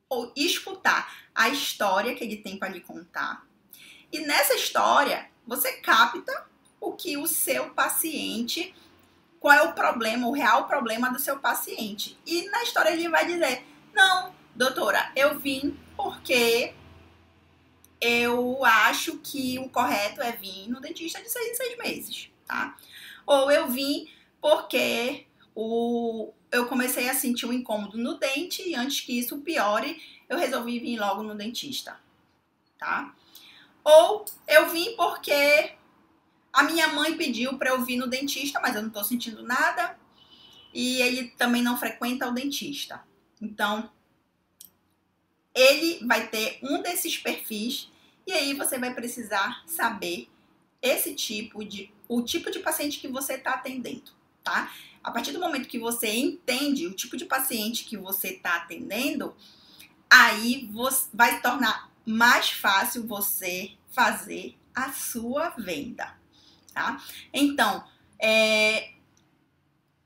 ou 0.08 0.32
escutar 0.36 1.28
a 1.34 1.48
história 1.48 2.14
que 2.14 2.22
ele 2.22 2.36
tem 2.36 2.60
para 2.60 2.68
lhe 2.68 2.80
contar. 2.80 3.44
E 4.12 4.20
nessa 4.20 4.54
história, 4.54 5.28
você 5.44 5.72
capta 5.78 6.48
o 6.80 6.92
que 6.92 7.16
o 7.16 7.26
seu 7.26 7.70
paciente, 7.70 8.72
qual 9.40 9.54
é 9.54 9.62
o 9.62 9.72
problema, 9.72 10.28
o 10.28 10.32
real 10.32 10.68
problema 10.68 11.10
do 11.10 11.18
seu 11.18 11.38
paciente. 11.38 12.16
E 12.26 12.48
na 12.50 12.62
história 12.62 12.90
ele 12.90 13.08
vai 13.08 13.26
dizer: 13.26 13.66
não, 13.94 14.34
doutora, 14.54 15.10
eu 15.16 15.38
vim 15.38 15.76
porque 15.96 16.74
eu 18.00 18.64
acho 18.64 19.18
que 19.18 19.58
o 19.58 19.68
correto 19.68 20.20
é 20.20 20.32
vir 20.32 20.68
no 20.68 20.80
dentista 20.80 21.20
de 21.20 21.30
seis 21.30 21.50
em 21.50 21.54
seis 21.54 21.78
meses, 21.78 22.30
tá? 22.46 22.76
Ou 23.26 23.50
eu 23.50 23.68
vim 23.68 24.08
porque 24.40 25.26
o, 25.54 26.32
eu 26.52 26.66
comecei 26.66 27.08
a 27.08 27.14
sentir 27.14 27.46
um 27.46 27.52
incômodo 27.52 27.98
no 27.98 28.18
dente 28.18 28.62
e 28.66 28.74
antes 28.74 29.00
que 29.00 29.18
isso 29.18 29.38
piore, 29.38 30.00
eu 30.28 30.38
resolvi 30.38 30.78
vir 30.78 30.98
logo 30.98 31.22
no 31.22 31.34
dentista, 31.34 31.98
tá? 32.78 33.14
Ou 33.84 34.24
eu 34.46 34.68
vim 34.70 34.94
porque 34.96 35.72
a 36.52 36.64
minha 36.64 36.88
mãe 36.88 37.16
pediu 37.16 37.56
para 37.56 37.70
eu 37.70 37.84
vir 37.84 37.96
no 37.96 38.08
dentista, 38.08 38.60
mas 38.60 38.74
eu 38.74 38.82
não 38.82 38.88
estou 38.88 39.04
sentindo 39.04 39.42
nada. 39.42 39.98
E 40.72 41.00
ele 41.02 41.28
também 41.36 41.62
não 41.62 41.78
frequenta 41.78 42.28
o 42.28 42.32
dentista. 42.32 43.02
Então, 43.40 43.90
ele 45.54 46.04
vai 46.06 46.28
ter 46.28 46.58
um 46.62 46.82
desses 46.82 47.16
perfis 47.18 47.90
e 48.26 48.32
aí 48.32 48.54
você 48.54 48.78
vai 48.78 48.94
precisar 48.94 49.62
saber 49.66 50.28
esse 50.80 51.14
tipo 51.14 51.64
de 51.64 51.92
o 52.08 52.22
tipo 52.22 52.50
de 52.50 52.58
paciente 52.58 52.98
que 52.98 53.08
você 53.08 53.34
está 53.34 53.52
atendendo, 53.52 54.10
tá? 54.42 54.72
A 55.02 55.10
partir 55.10 55.32
do 55.32 55.40
momento 55.40 55.68
que 55.68 55.78
você 55.78 56.08
entende 56.08 56.86
o 56.86 56.92
tipo 56.92 57.16
de 57.16 57.24
paciente 57.24 57.84
que 57.84 57.96
você 57.96 58.30
está 58.30 58.56
atendendo, 58.56 59.34
aí 60.08 60.68
você, 60.72 61.08
vai 61.12 61.40
tornar 61.40 61.90
mais 62.04 62.50
fácil 62.50 63.06
você 63.06 63.72
fazer 63.90 64.56
a 64.74 64.92
sua 64.92 65.50
venda 65.50 66.20
tá? 66.72 67.02
Então, 67.32 67.84
é, 68.18 68.92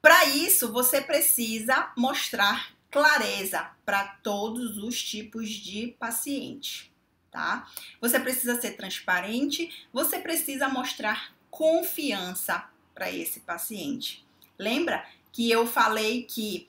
para 0.00 0.26
isso 0.26 0.72
você 0.72 1.00
precisa 1.00 1.92
mostrar 1.96 2.74
clareza 2.90 3.70
para 3.84 4.04
todos 4.22 4.78
os 4.78 5.02
tipos 5.02 5.50
de 5.50 5.96
paciente, 5.98 6.92
tá? 7.30 7.68
Você 8.00 8.20
precisa 8.20 8.60
ser 8.60 8.76
transparente, 8.76 9.86
você 9.92 10.18
precisa 10.18 10.68
mostrar 10.68 11.34
confiança 11.50 12.68
para 12.94 13.10
esse 13.10 13.40
paciente. 13.40 14.24
Lembra 14.58 15.04
que 15.32 15.50
eu 15.50 15.66
falei 15.66 16.22
que 16.22 16.68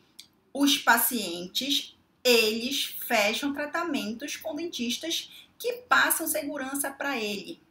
os 0.51 0.77
pacientes 0.77 1.95
eles 2.23 2.85
fecham 3.05 3.53
tratamentos 3.53 4.35
com 4.35 4.55
dentistas 4.55 5.29
que 5.59 5.73
passam 5.89 6.25
segurança 6.25 6.89
para 6.89 7.17
ele, 7.17 7.61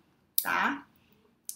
tá? 0.41 0.87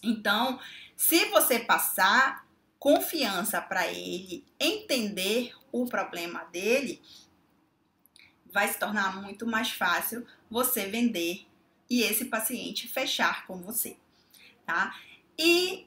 Então, 0.03 0.59
se 0.97 1.27
você 1.27 1.59
passar 1.59 2.47
confiança 2.79 3.61
para 3.61 3.89
ele 3.89 4.45
entender 4.59 5.53
o 5.73 5.87
problema 5.87 6.45
dele, 6.45 7.03
vai 8.51 8.69
se 8.69 8.79
tornar 8.79 9.21
muito 9.21 9.47
mais 9.47 9.71
fácil 9.71 10.27
você 10.51 10.87
vender 10.87 11.47
e 11.91 12.03
esse 12.03 12.27
paciente 12.27 12.89
fechar 12.89 13.47
com 13.47 13.59
você, 13.59 13.97
tá? 14.65 14.95
E 15.39 15.87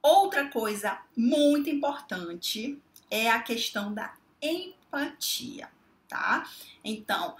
outra 0.00 0.48
coisa 0.48 1.00
muito 1.16 1.68
importante 1.68 2.78
é 3.10 3.30
a 3.30 3.42
questão 3.42 3.92
da 3.92 4.14
empatia, 4.40 5.68
tá? 6.08 6.48
Então, 6.84 7.36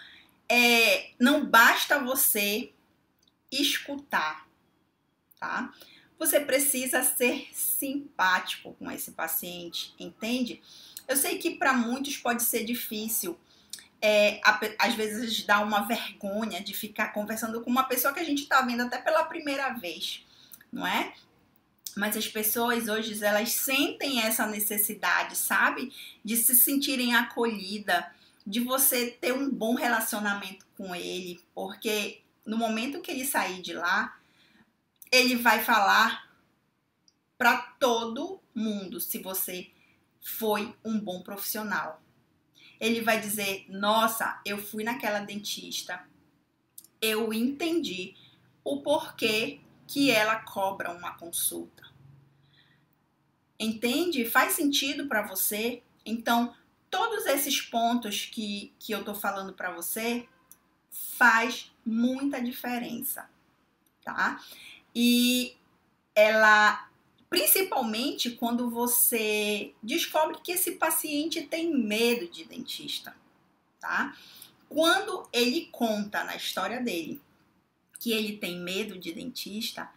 é, 0.48 1.10
não 1.18 1.46
basta 1.46 1.98
você 1.98 2.72
escutar, 3.50 4.46
tá? 5.38 5.72
Você 6.22 6.38
precisa 6.38 7.02
ser 7.02 7.48
simpático 7.52 8.76
com 8.78 8.88
esse 8.88 9.10
paciente, 9.10 9.92
entende? 9.98 10.62
Eu 11.08 11.16
sei 11.16 11.36
que 11.36 11.56
para 11.56 11.72
muitos 11.72 12.16
pode 12.16 12.44
ser 12.44 12.62
difícil, 12.62 13.36
é, 14.00 14.40
às 14.78 14.94
vezes 14.94 15.44
dá 15.44 15.58
uma 15.58 15.80
vergonha 15.80 16.62
de 16.62 16.72
ficar 16.74 17.08
conversando 17.08 17.60
com 17.60 17.68
uma 17.68 17.82
pessoa 17.82 18.14
que 18.14 18.20
a 18.20 18.24
gente 18.24 18.44
está 18.44 18.62
vendo 18.62 18.82
até 18.82 18.98
pela 18.98 19.24
primeira 19.24 19.70
vez, 19.70 20.24
não 20.72 20.86
é? 20.86 21.12
Mas 21.96 22.16
as 22.16 22.28
pessoas 22.28 22.86
hoje 22.86 23.20
elas 23.24 23.50
sentem 23.50 24.22
essa 24.22 24.46
necessidade, 24.46 25.36
sabe? 25.36 25.92
De 26.24 26.36
se 26.36 26.54
sentirem 26.54 27.16
acolhida, 27.16 28.14
de 28.46 28.60
você 28.60 29.10
ter 29.10 29.32
um 29.32 29.50
bom 29.50 29.74
relacionamento 29.74 30.64
com 30.76 30.94
ele, 30.94 31.40
porque 31.52 32.20
no 32.46 32.56
momento 32.56 33.00
que 33.00 33.10
ele 33.10 33.24
sair 33.24 33.60
de 33.60 33.72
lá, 33.72 34.16
ele 35.12 35.36
vai 35.36 35.62
falar 35.62 36.34
para 37.36 37.58
todo 37.78 38.40
mundo 38.54 38.98
se 38.98 39.18
você 39.18 39.70
foi 40.20 40.74
um 40.82 40.98
bom 40.98 41.22
profissional. 41.22 42.02
Ele 42.80 43.02
vai 43.02 43.20
dizer: 43.20 43.66
"Nossa, 43.68 44.40
eu 44.44 44.56
fui 44.56 44.82
naquela 44.82 45.20
dentista. 45.20 46.02
Eu 47.00 47.32
entendi 47.32 48.14
o 48.64 48.80
porquê 48.80 49.60
que 49.86 50.10
ela 50.10 50.36
cobra 50.36 50.90
uma 50.90 51.14
consulta. 51.18 51.82
Entende? 53.58 54.24
Faz 54.24 54.54
sentido 54.54 55.06
para 55.06 55.26
você? 55.26 55.82
Então, 56.04 56.54
todos 56.90 57.26
esses 57.26 57.60
pontos 57.60 58.24
que, 58.24 58.72
que 58.78 58.92
eu 58.92 59.04
tô 59.04 59.14
falando 59.14 59.52
para 59.52 59.70
você 59.72 60.26
faz 60.90 61.70
muita 61.84 62.40
diferença, 62.42 63.28
tá? 64.04 64.42
E 64.94 65.56
ela, 66.14 66.88
principalmente 67.30 68.30
quando 68.30 68.70
você 68.70 69.72
descobre 69.82 70.38
que 70.42 70.52
esse 70.52 70.72
paciente 70.72 71.42
tem 71.42 71.74
medo 71.74 72.28
de 72.28 72.44
dentista, 72.44 73.14
tá? 73.80 74.16
Quando 74.68 75.28
ele 75.32 75.68
conta 75.72 76.24
na 76.24 76.36
história 76.36 76.80
dele 76.80 77.20
que 77.98 78.12
ele 78.12 78.36
tem 78.36 78.58
medo 78.58 78.98
de 78.98 79.12
dentista, 79.12 79.88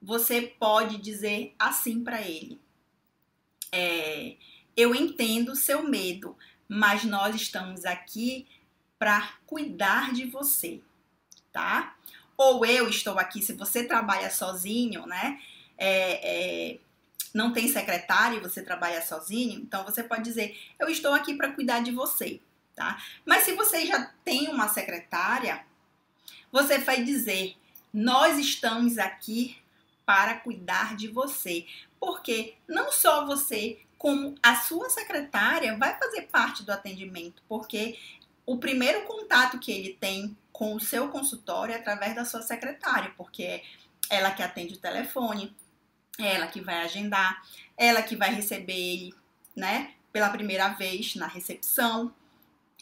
você 0.00 0.42
pode 0.42 0.98
dizer 0.98 1.54
assim 1.58 2.04
para 2.04 2.20
ele: 2.22 2.60
é, 3.72 4.36
Eu 4.76 4.94
entendo 4.94 5.56
seu 5.56 5.82
medo, 5.82 6.36
mas 6.68 7.04
nós 7.04 7.34
estamos 7.34 7.84
aqui 7.84 8.46
para 8.98 9.34
cuidar 9.46 10.12
de 10.12 10.24
você, 10.26 10.80
tá? 11.52 11.96
Ou 12.38 12.64
eu 12.64 12.88
estou 12.88 13.18
aqui, 13.18 13.42
se 13.42 13.52
você 13.52 13.82
trabalha 13.82 14.30
sozinho, 14.30 15.04
né? 15.06 15.40
É, 15.76 16.70
é, 16.72 16.78
não 17.34 17.52
tem 17.52 17.68
secretário, 17.68 18.40
você 18.40 18.62
trabalha 18.62 19.04
sozinho, 19.04 19.60
então 19.60 19.84
você 19.84 20.04
pode 20.04 20.22
dizer, 20.22 20.56
eu 20.78 20.88
estou 20.88 21.12
aqui 21.12 21.34
para 21.34 21.52
cuidar 21.52 21.82
de 21.82 21.90
você, 21.90 22.40
tá? 22.76 23.02
Mas 23.26 23.42
se 23.42 23.52
você 23.54 23.84
já 23.84 24.12
tem 24.24 24.48
uma 24.48 24.68
secretária, 24.68 25.64
você 26.50 26.78
vai 26.78 27.02
dizer, 27.02 27.56
nós 27.92 28.38
estamos 28.38 28.98
aqui 28.98 29.58
para 30.06 30.34
cuidar 30.34 30.94
de 30.96 31.08
você, 31.08 31.66
porque 31.98 32.54
não 32.68 32.92
só 32.92 33.26
você, 33.26 33.80
como 33.98 34.36
a 34.40 34.54
sua 34.54 34.88
secretária 34.88 35.76
vai 35.76 35.98
fazer 35.98 36.22
parte 36.22 36.62
do 36.62 36.70
atendimento, 36.70 37.42
porque 37.48 37.98
o 38.46 38.56
primeiro 38.58 39.02
contato 39.02 39.58
que 39.58 39.72
ele 39.72 39.96
tem 40.00 40.36
com 40.58 40.74
o 40.74 40.80
seu 40.80 41.08
consultório 41.08 41.72
através 41.72 42.16
da 42.16 42.24
sua 42.24 42.42
secretária, 42.42 43.14
porque 43.16 43.44
é 43.44 43.62
ela 44.10 44.32
que 44.32 44.42
atende 44.42 44.74
o 44.74 44.78
telefone, 44.78 45.54
é 46.18 46.34
ela 46.34 46.48
que 46.48 46.60
vai 46.60 46.82
agendar, 46.82 47.40
ela 47.76 48.02
que 48.02 48.16
vai 48.16 48.34
receber 48.34 48.72
ele, 48.72 49.14
né, 49.54 49.94
pela 50.12 50.30
primeira 50.30 50.70
vez 50.70 51.14
na 51.14 51.28
recepção. 51.28 52.12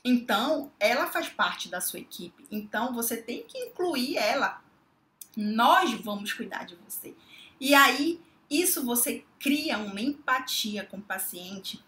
Então, 0.03 0.73
ela 0.81 1.09
faz 1.09 1.29
parte 1.29 1.69
da 1.69 1.83
sua 1.83 2.01
equipe. 2.01 2.47
Então, 2.51 2.95
você 2.95 3.15
tem 3.19 3.43
que 3.43 3.59
incluir 3.59 4.17
ela. 4.17 4.63
Nós 5.37 5.93
vamos 6.01 6.33
cuidar 6.33 6.65
de 6.65 6.77
você. 6.77 7.15
E 7.61 7.75
aí, 7.75 8.19
isso 8.49 8.87
você 8.87 9.23
cria 9.39 9.77
uma 9.77 10.01
empatia 10.01 10.83
com 10.83 10.97
o 10.97 11.03
paciente 11.03 11.85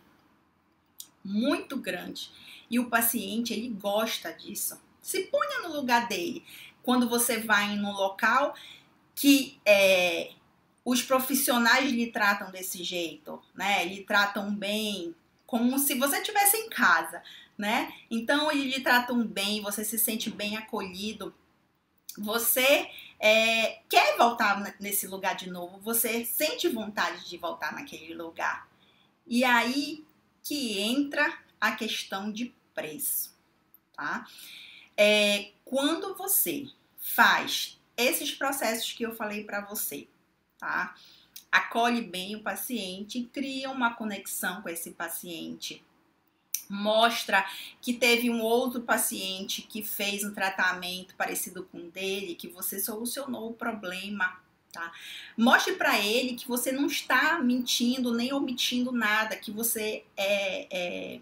muito 1.24 1.78
grande. 1.78 2.30
E 2.68 2.78
o 2.78 2.90
paciente, 2.90 3.54
ele 3.54 3.70
gosta 3.70 4.30
disso. 4.30 4.86
Se 5.00 5.24
ponha 5.24 5.60
no 5.60 5.74
lugar 5.74 6.08
dele. 6.08 6.44
Quando 6.82 7.08
você 7.08 7.38
vai 7.38 7.76
no 7.76 7.92
local 7.92 8.54
que 9.14 9.60
é, 9.66 10.32
os 10.84 11.02
profissionais 11.02 11.90
lhe 11.90 12.10
tratam 12.10 12.50
desse 12.50 12.82
jeito, 12.82 13.42
né? 13.54 13.84
Lhe 13.84 14.04
tratam 14.04 14.54
bem, 14.54 15.14
como 15.44 15.78
se 15.78 15.94
você 15.94 16.18
estivesse 16.18 16.56
em 16.56 16.68
casa, 16.70 17.22
né? 17.58 17.92
Então 18.10 18.50
eles 18.50 18.74
lhe 18.74 18.82
tratam 18.82 19.22
bem, 19.26 19.60
você 19.60 19.84
se 19.84 19.98
sente 19.98 20.30
bem 20.30 20.56
acolhido. 20.56 21.34
Você 22.16 22.88
é, 23.20 23.80
quer 23.88 24.16
voltar 24.16 24.74
nesse 24.80 25.06
lugar 25.06 25.36
de 25.36 25.50
novo, 25.50 25.78
você 25.80 26.24
sente 26.24 26.68
vontade 26.68 27.28
de 27.28 27.36
voltar 27.36 27.72
naquele 27.72 28.14
lugar. 28.14 28.68
E 29.26 29.44
aí 29.44 30.04
que 30.42 30.80
entra 30.80 31.38
a 31.60 31.72
questão 31.72 32.32
de 32.32 32.54
preço, 32.72 33.36
tá? 33.94 34.26
É 34.98 35.52
quando 35.64 36.16
você 36.16 36.66
faz 36.98 37.78
esses 37.96 38.32
processos 38.34 38.92
que 38.92 39.04
eu 39.04 39.14
falei 39.14 39.44
para 39.44 39.60
você, 39.60 40.08
tá? 40.58 40.94
Acolhe 41.50 42.02
bem 42.02 42.34
o 42.34 42.42
paciente, 42.42 43.28
cria 43.32 43.70
uma 43.70 43.94
conexão 43.94 44.60
com 44.60 44.68
esse 44.68 44.90
paciente, 44.90 45.82
mostra 46.68 47.46
que 47.80 47.94
teve 47.94 48.28
um 48.28 48.42
outro 48.42 48.82
paciente 48.82 49.62
que 49.62 49.82
fez 49.82 50.24
um 50.24 50.34
tratamento 50.34 51.14
parecido 51.14 51.64
com 51.64 51.78
o 51.78 51.90
dele, 51.90 52.34
que 52.34 52.48
você 52.48 52.80
solucionou 52.80 53.50
o 53.50 53.54
problema, 53.54 54.38
tá? 54.72 54.92
Mostre 55.36 55.74
para 55.74 55.98
ele 55.98 56.34
que 56.34 56.46
você 56.46 56.72
não 56.72 56.86
está 56.86 57.38
mentindo 57.38 58.12
nem 58.12 58.32
omitindo 58.32 58.92
nada, 58.92 59.36
que 59.36 59.50
você 59.50 60.04
é, 60.16 60.66
é 60.70 61.20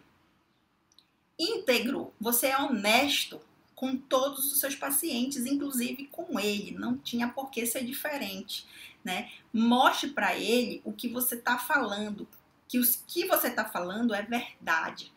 íntegro, 1.38 2.12
você 2.18 2.48
é 2.48 2.58
honesto 2.58 3.40
com 3.76 3.94
todos 3.94 4.50
os 4.50 4.58
seus 4.58 4.74
pacientes, 4.74 5.44
inclusive 5.44 6.06
com 6.06 6.40
ele. 6.40 6.72
Não 6.72 6.96
tinha 6.96 7.28
por 7.28 7.50
que 7.50 7.66
ser 7.66 7.84
diferente, 7.84 8.66
né? 9.04 9.30
Mostre 9.52 10.10
para 10.10 10.34
ele 10.34 10.80
o 10.82 10.92
que 10.92 11.08
você 11.08 11.34
está 11.34 11.58
falando, 11.58 12.26
que 12.66 12.80
o 12.80 12.82
que 13.06 13.26
você 13.26 13.48
está 13.48 13.66
falando 13.66 14.14
é 14.14 14.22
verdade. 14.22 15.12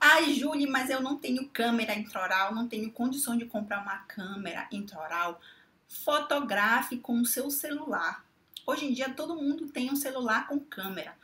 Ai, 0.00 0.32
Julie, 0.32 0.70
mas 0.70 0.88
eu 0.88 1.02
não 1.02 1.18
tenho 1.18 1.48
câmera 1.48 1.92
intraoral, 1.92 2.54
não 2.54 2.68
tenho 2.68 2.92
condição 2.92 3.36
de 3.36 3.46
comprar 3.46 3.82
uma 3.82 3.98
câmera 3.98 4.68
intraoral. 4.70 5.40
Fotografe 5.88 6.98
com 6.98 7.20
o 7.20 7.26
seu 7.26 7.50
celular. 7.50 8.24
Hoje 8.64 8.86
em 8.86 8.92
dia 8.92 9.12
todo 9.12 9.34
mundo 9.34 9.66
tem 9.66 9.90
um 9.90 9.96
celular 9.96 10.46
com 10.46 10.60
câmera, 10.60 11.16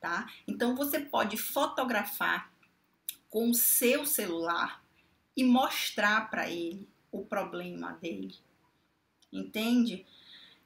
tá? 0.00 0.30
Então 0.48 0.74
você 0.74 0.98
pode 0.98 1.36
fotografar 1.36 2.50
com 3.28 3.50
o 3.50 3.54
seu 3.54 4.06
celular 4.06 4.81
e 5.36 5.44
mostrar 5.44 6.30
para 6.30 6.48
ele 6.48 6.88
o 7.10 7.24
problema 7.24 7.92
dele. 7.92 8.36
Entende? 9.32 10.06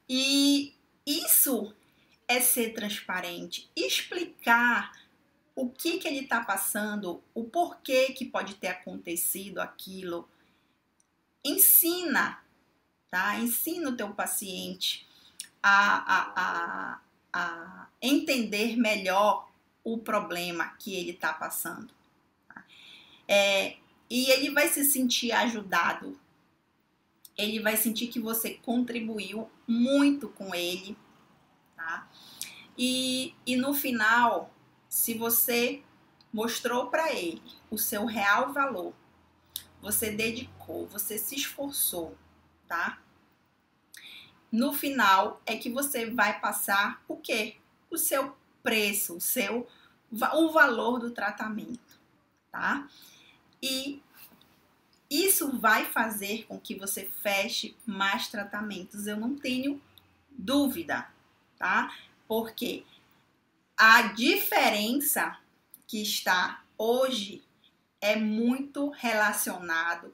E 0.08 0.74
isso 1.06 1.74
é 2.28 2.40
ser 2.40 2.72
transparente, 2.72 3.70
explicar 3.76 4.92
o 5.54 5.70
que 5.70 5.98
que 5.98 6.06
ele 6.06 6.20
está 6.20 6.44
passando, 6.44 7.22
o 7.34 7.44
porquê 7.44 8.12
que 8.12 8.24
pode 8.24 8.54
ter 8.54 8.68
acontecido 8.68 9.58
aquilo. 9.58 10.28
Ensina, 11.44 12.42
tá? 13.10 13.38
Ensina 13.38 13.88
o 13.88 13.96
teu 13.96 14.12
paciente 14.12 15.06
a, 15.62 16.14
a, 16.14 16.32
a, 16.36 17.00
a 17.32 17.88
entender 18.02 18.76
melhor 18.76 19.48
o 19.82 19.98
problema 19.98 20.74
que 20.78 20.94
ele 20.94 21.12
está 21.12 21.32
passando. 21.32 21.94
Tá? 22.48 22.64
É, 23.28 23.76
e 24.08 24.30
ele 24.30 24.50
vai 24.50 24.68
se 24.68 24.84
sentir 24.84 25.32
ajudado. 25.32 26.18
Ele 27.36 27.60
vai 27.60 27.76
sentir 27.76 28.08
que 28.08 28.20
você 28.20 28.54
contribuiu 28.54 29.50
muito 29.66 30.28
com 30.28 30.54
ele, 30.54 30.96
tá? 31.76 32.08
E, 32.78 33.34
e 33.44 33.56
no 33.56 33.74
final, 33.74 34.54
se 34.88 35.14
você 35.14 35.82
mostrou 36.32 36.88
para 36.88 37.12
ele 37.12 37.42
o 37.70 37.78
seu 37.78 38.06
real 38.06 38.52
valor, 38.52 38.94
você 39.80 40.10
dedicou, 40.10 40.86
você 40.86 41.18
se 41.18 41.34
esforçou, 41.34 42.16
tá? 42.66 43.00
No 44.50 44.72
final 44.72 45.40
é 45.44 45.56
que 45.56 45.70
você 45.70 46.08
vai 46.10 46.40
passar 46.40 47.02
o 47.06 47.16
quê? 47.16 47.56
O 47.90 47.98
seu 47.98 48.36
preço, 48.62 49.16
o 49.16 49.20
seu 49.20 49.66
o 50.10 50.52
valor 50.52 50.98
do 50.98 51.10
tratamento, 51.10 52.00
tá? 52.50 52.88
E 53.62 54.02
isso 55.10 55.58
vai 55.58 55.84
fazer 55.84 56.44
com 56.46 56.58
que 56.58 56.74
você 56.74 57.04
feche 57.22 57.76
mais 57.86 58.28
tratamentos, 58.28 59.06
eu 59.06 59.16
não 59.16 59.36
tenho 59.36 59.80
dúvida, 60.30 61.08
tá? 61.58 61.94
Porque 62.26 62.84
a 63.76 64.02
diferença 64.02 65.38
que 65.86 66.02
está 66.02 66.64
hoje 66.76 67.42
é 68.00 68.16
muito 68.16 68.90
relacionado 68.90 70.12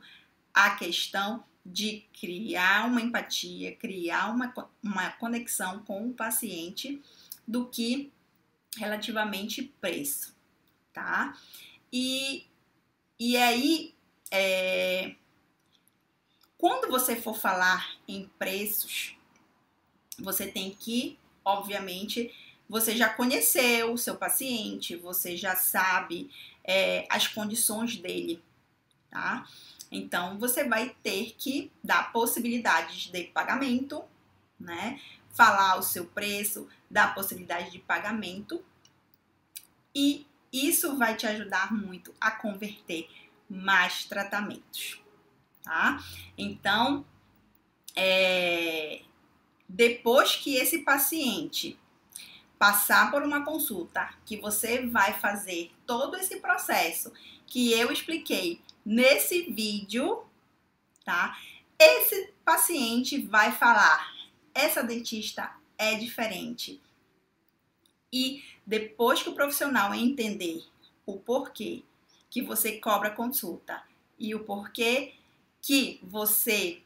à 0.52 0.70
questão 0.70 1.44
de 1.64 2.04
criar 2.12 2.86
uma 2.86 3.00
empatia, 3.00 3.74
criar 3.76 4.30
uma, 4.30 4.52
uma 4.82 5.10
conexão 5.12 5.82
com 5.84 6.08
o 6.08 6.12
paciente 6.12 7.00
do 7.46 7.66
que 7.66 8.12
relativamente 8.76 9.62
preço, 9.80 10.34
tá? 10.92 11.36
E, 11.92 12.46
e 13.24 13.36
aí, 13.36 13.94
é, 14.32 15.14
quando 16.58 16.90
você 16.90 17.14
for 17.14 17.36
falar 17.36 17.96
em 18.08 18.28
preços, 18.36 19.16
você 20.18 20.48
tem 20.48 20.72
que, 20.74 21.16
obviamente, 21.44 22.34
você 22.68 22.96
já 22.96 23.08
conheceu 23.08 23.92
o 23.92 23.96
seu 23.96 24.16
paciente, 24.16 24.96
você 24.96 25.36
já 25.36 25.54
sabe 25.54 26.32
é, 26.64 27.06
as 27.08 27.28
condições 27.28 27.96
dele, 27.96 28.42
tá? 29.08 29.48
Então, 29.88 30.36
você 30.36 30.64
vai 30.64 30.88
ter 31.00 31.36
que 31.38 31.70
dar 31.80 32.10
possibilidades 32.10 33.02
de 33.02 33.22
pagamento, 33.22 34.02
né? 34.58 35.00
Falar 35.30 35.78
o 35.78 35.82
seu 35.84 36.06
preço, 36.06 36.68
dar 36.90 37.14
possibilidade 37.14 37.70
de 37.70 37.78
pagamento. 37.78 38.64
E 39.94 40.26
isso 40.52 40.96
vai 40.96 41.16
te 41.16 41.26
ajudar 41.26 41.72
muito 41.72 42.14
a 42.20 42.30
converter 42.30 43.08
mais 43.48 44.04
tratamentos, 44.04 45.00
tá? 45.62 46.02
Então, 46.36 47.04
é, 47.96 49.02
depois 49.68 50.36
que 50.36 50.56
esse 50.56 50.80
paciente 50.80 51.78
passar 52.58 53.10
por 53.10 53.22
uma 53.24 53.44
consulta, 53.44 54.14
que 54.24 54.36
você 54.36 54.86
vai 54.86 55.14
fazer 55.14 55.72
todo 55.84 56.16
esse 56.16 56.36
processo 56.36 57.12
que 57.44 57.72
eu 57.72 57.90
expliquei 57.90 58.60
nesse 58.84 59.50
vídeo, 59.50 60.24
tá? 61.04 61.36
Esse 61.78 62.32
paciente 62.44 63.20
vai 63.26 63.50
falar: 63.50 64.14
essa 64.54 64.82
dentista 64.82 65.52
é 65.76 65.96
diferente. 65.96 66.80
E 68.12 68.44
depois 68.66 69.22
que 69.22 69.28
o 69.28 69.34
profissional 69.34 69.94
entender 69.94 70.64
o 71.04 71.18
porquê 71.18 71.82
que 72.30 72.42
você 72.42 72.78
cobra 72.78 73.10
consulta 73.10 73.82
e 74.18 74.34
o 74.34 74.40
porquê 74.40 75.14
que 75.60 76.00
você 76.02 76.80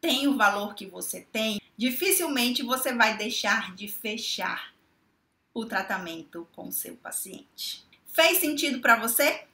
tem 0.00 0.26
o 0.26 0.36
valor 0.36 0.74
que 0.74 0.86
você 0.86 1.20
tem, 1.32 1.60
dificilmente 1.76 2.62
você 2.62 2.92
vai 2.92 3.16
deixar 3.16 3.74
de 3.74 3.88
fechar 3.88 4.74
o 5.54 5.64
tratamento 5.64 6.46
com 6.52 6.70
seu 6.70 6.96
paciente. 6.96 7.84
Fez 8.06 8.38
sentido 8.38 8.80
para 8.80 8.98
você? 8.98 9.44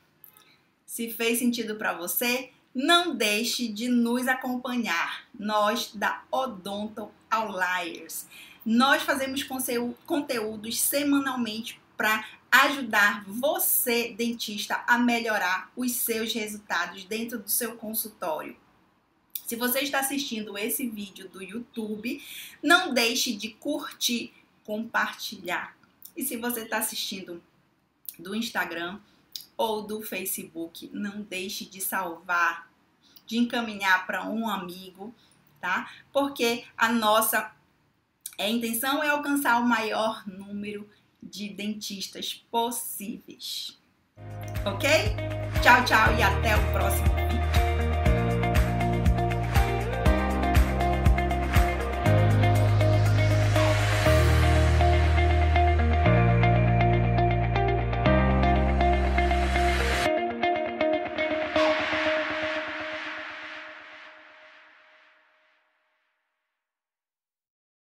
Se 0.86 1.10
fez 1.10 1.38
sentido 1.38 1.76
para 1.76 1.92
você, 1.92 2.50
não 2.74 3.14
deixe 3.14 3.68
de 3.68 3.88
nos 3.88 4.26
acompanhar, 4.26 5.26
nós 5.38 5.92
da 5.94 6.24
Odonto 6.30 7.10
Outliers. 7.30 8.26
Nós 8.70 9.02
fazemos 9.02 9.42
conteúdos 10.04 10.78
semanalmente 10.78 11.80
para 11.96 12.22
ajudar 12.52 13.24
você, 13.24 14.12
dentista, 14.12 14.84
a 14.86 14.98
melhorar 14.98 15.72
os 15.74 15.92
seus 15.92 16.34
resultados 16.34 17.02
dentro 17.04 17.38
do 17.38 17.48
seu 17.48 17.76
consultório. 17.76 18.54
Se 19.46 19.56
você 19.56 19.80
está 19.80 20.00
assistindo 20.00 20.58
esse 20.58 20.86
vídeo 20.86 21.30
do 21.30 21.42
YouTube, 21.42 22.22
não 22.62 22.92
deixe 22.92 23.34
de 23.34 23.48
curtir, 23.48 24.34
compartilhar. 24.66 25.74
E 26.14 26.22
se 26.22 26.36
você 26.36 26.64
está 26.64 26.76
assistindo 26.76 27.42
do 28.18 28.34
Instagram 28.34 29.00
ou 29.56 29.80
do 29.80 30.02
Facebook, 30.02 30.90
não 30.92 31.22
deixe 31.22 31.64
de 31.64 31.80
salvar, 31.80 32.70
de 33.24 33.38
encaminhar 33.38 34.06
para 34.06 34.28
um 34.28 34.46
amigo, 34.46 35.14
tá? 35.58 35.90
Porque 36.12 36.66
a 36.76 36.92
nossa 36.92 37.56
a 38.38 38.48
intenção 38.48 39.02
é 39.02 39.08
alcançar 39.08 39.60
o 39.60 39.68
maior 39.68 40.22
número 40.26 40.88
de 41.22 41.48
dentistas 41.48 42.34
possíveis. 42.50 43.76
Ok? 44.64 44.88
Tchau, 45.62 45.84
tchau 45.84 46.14
e 46.16 46.22
até 46.22 46.56
o 46.56 46.72
próximo 46.72 47.27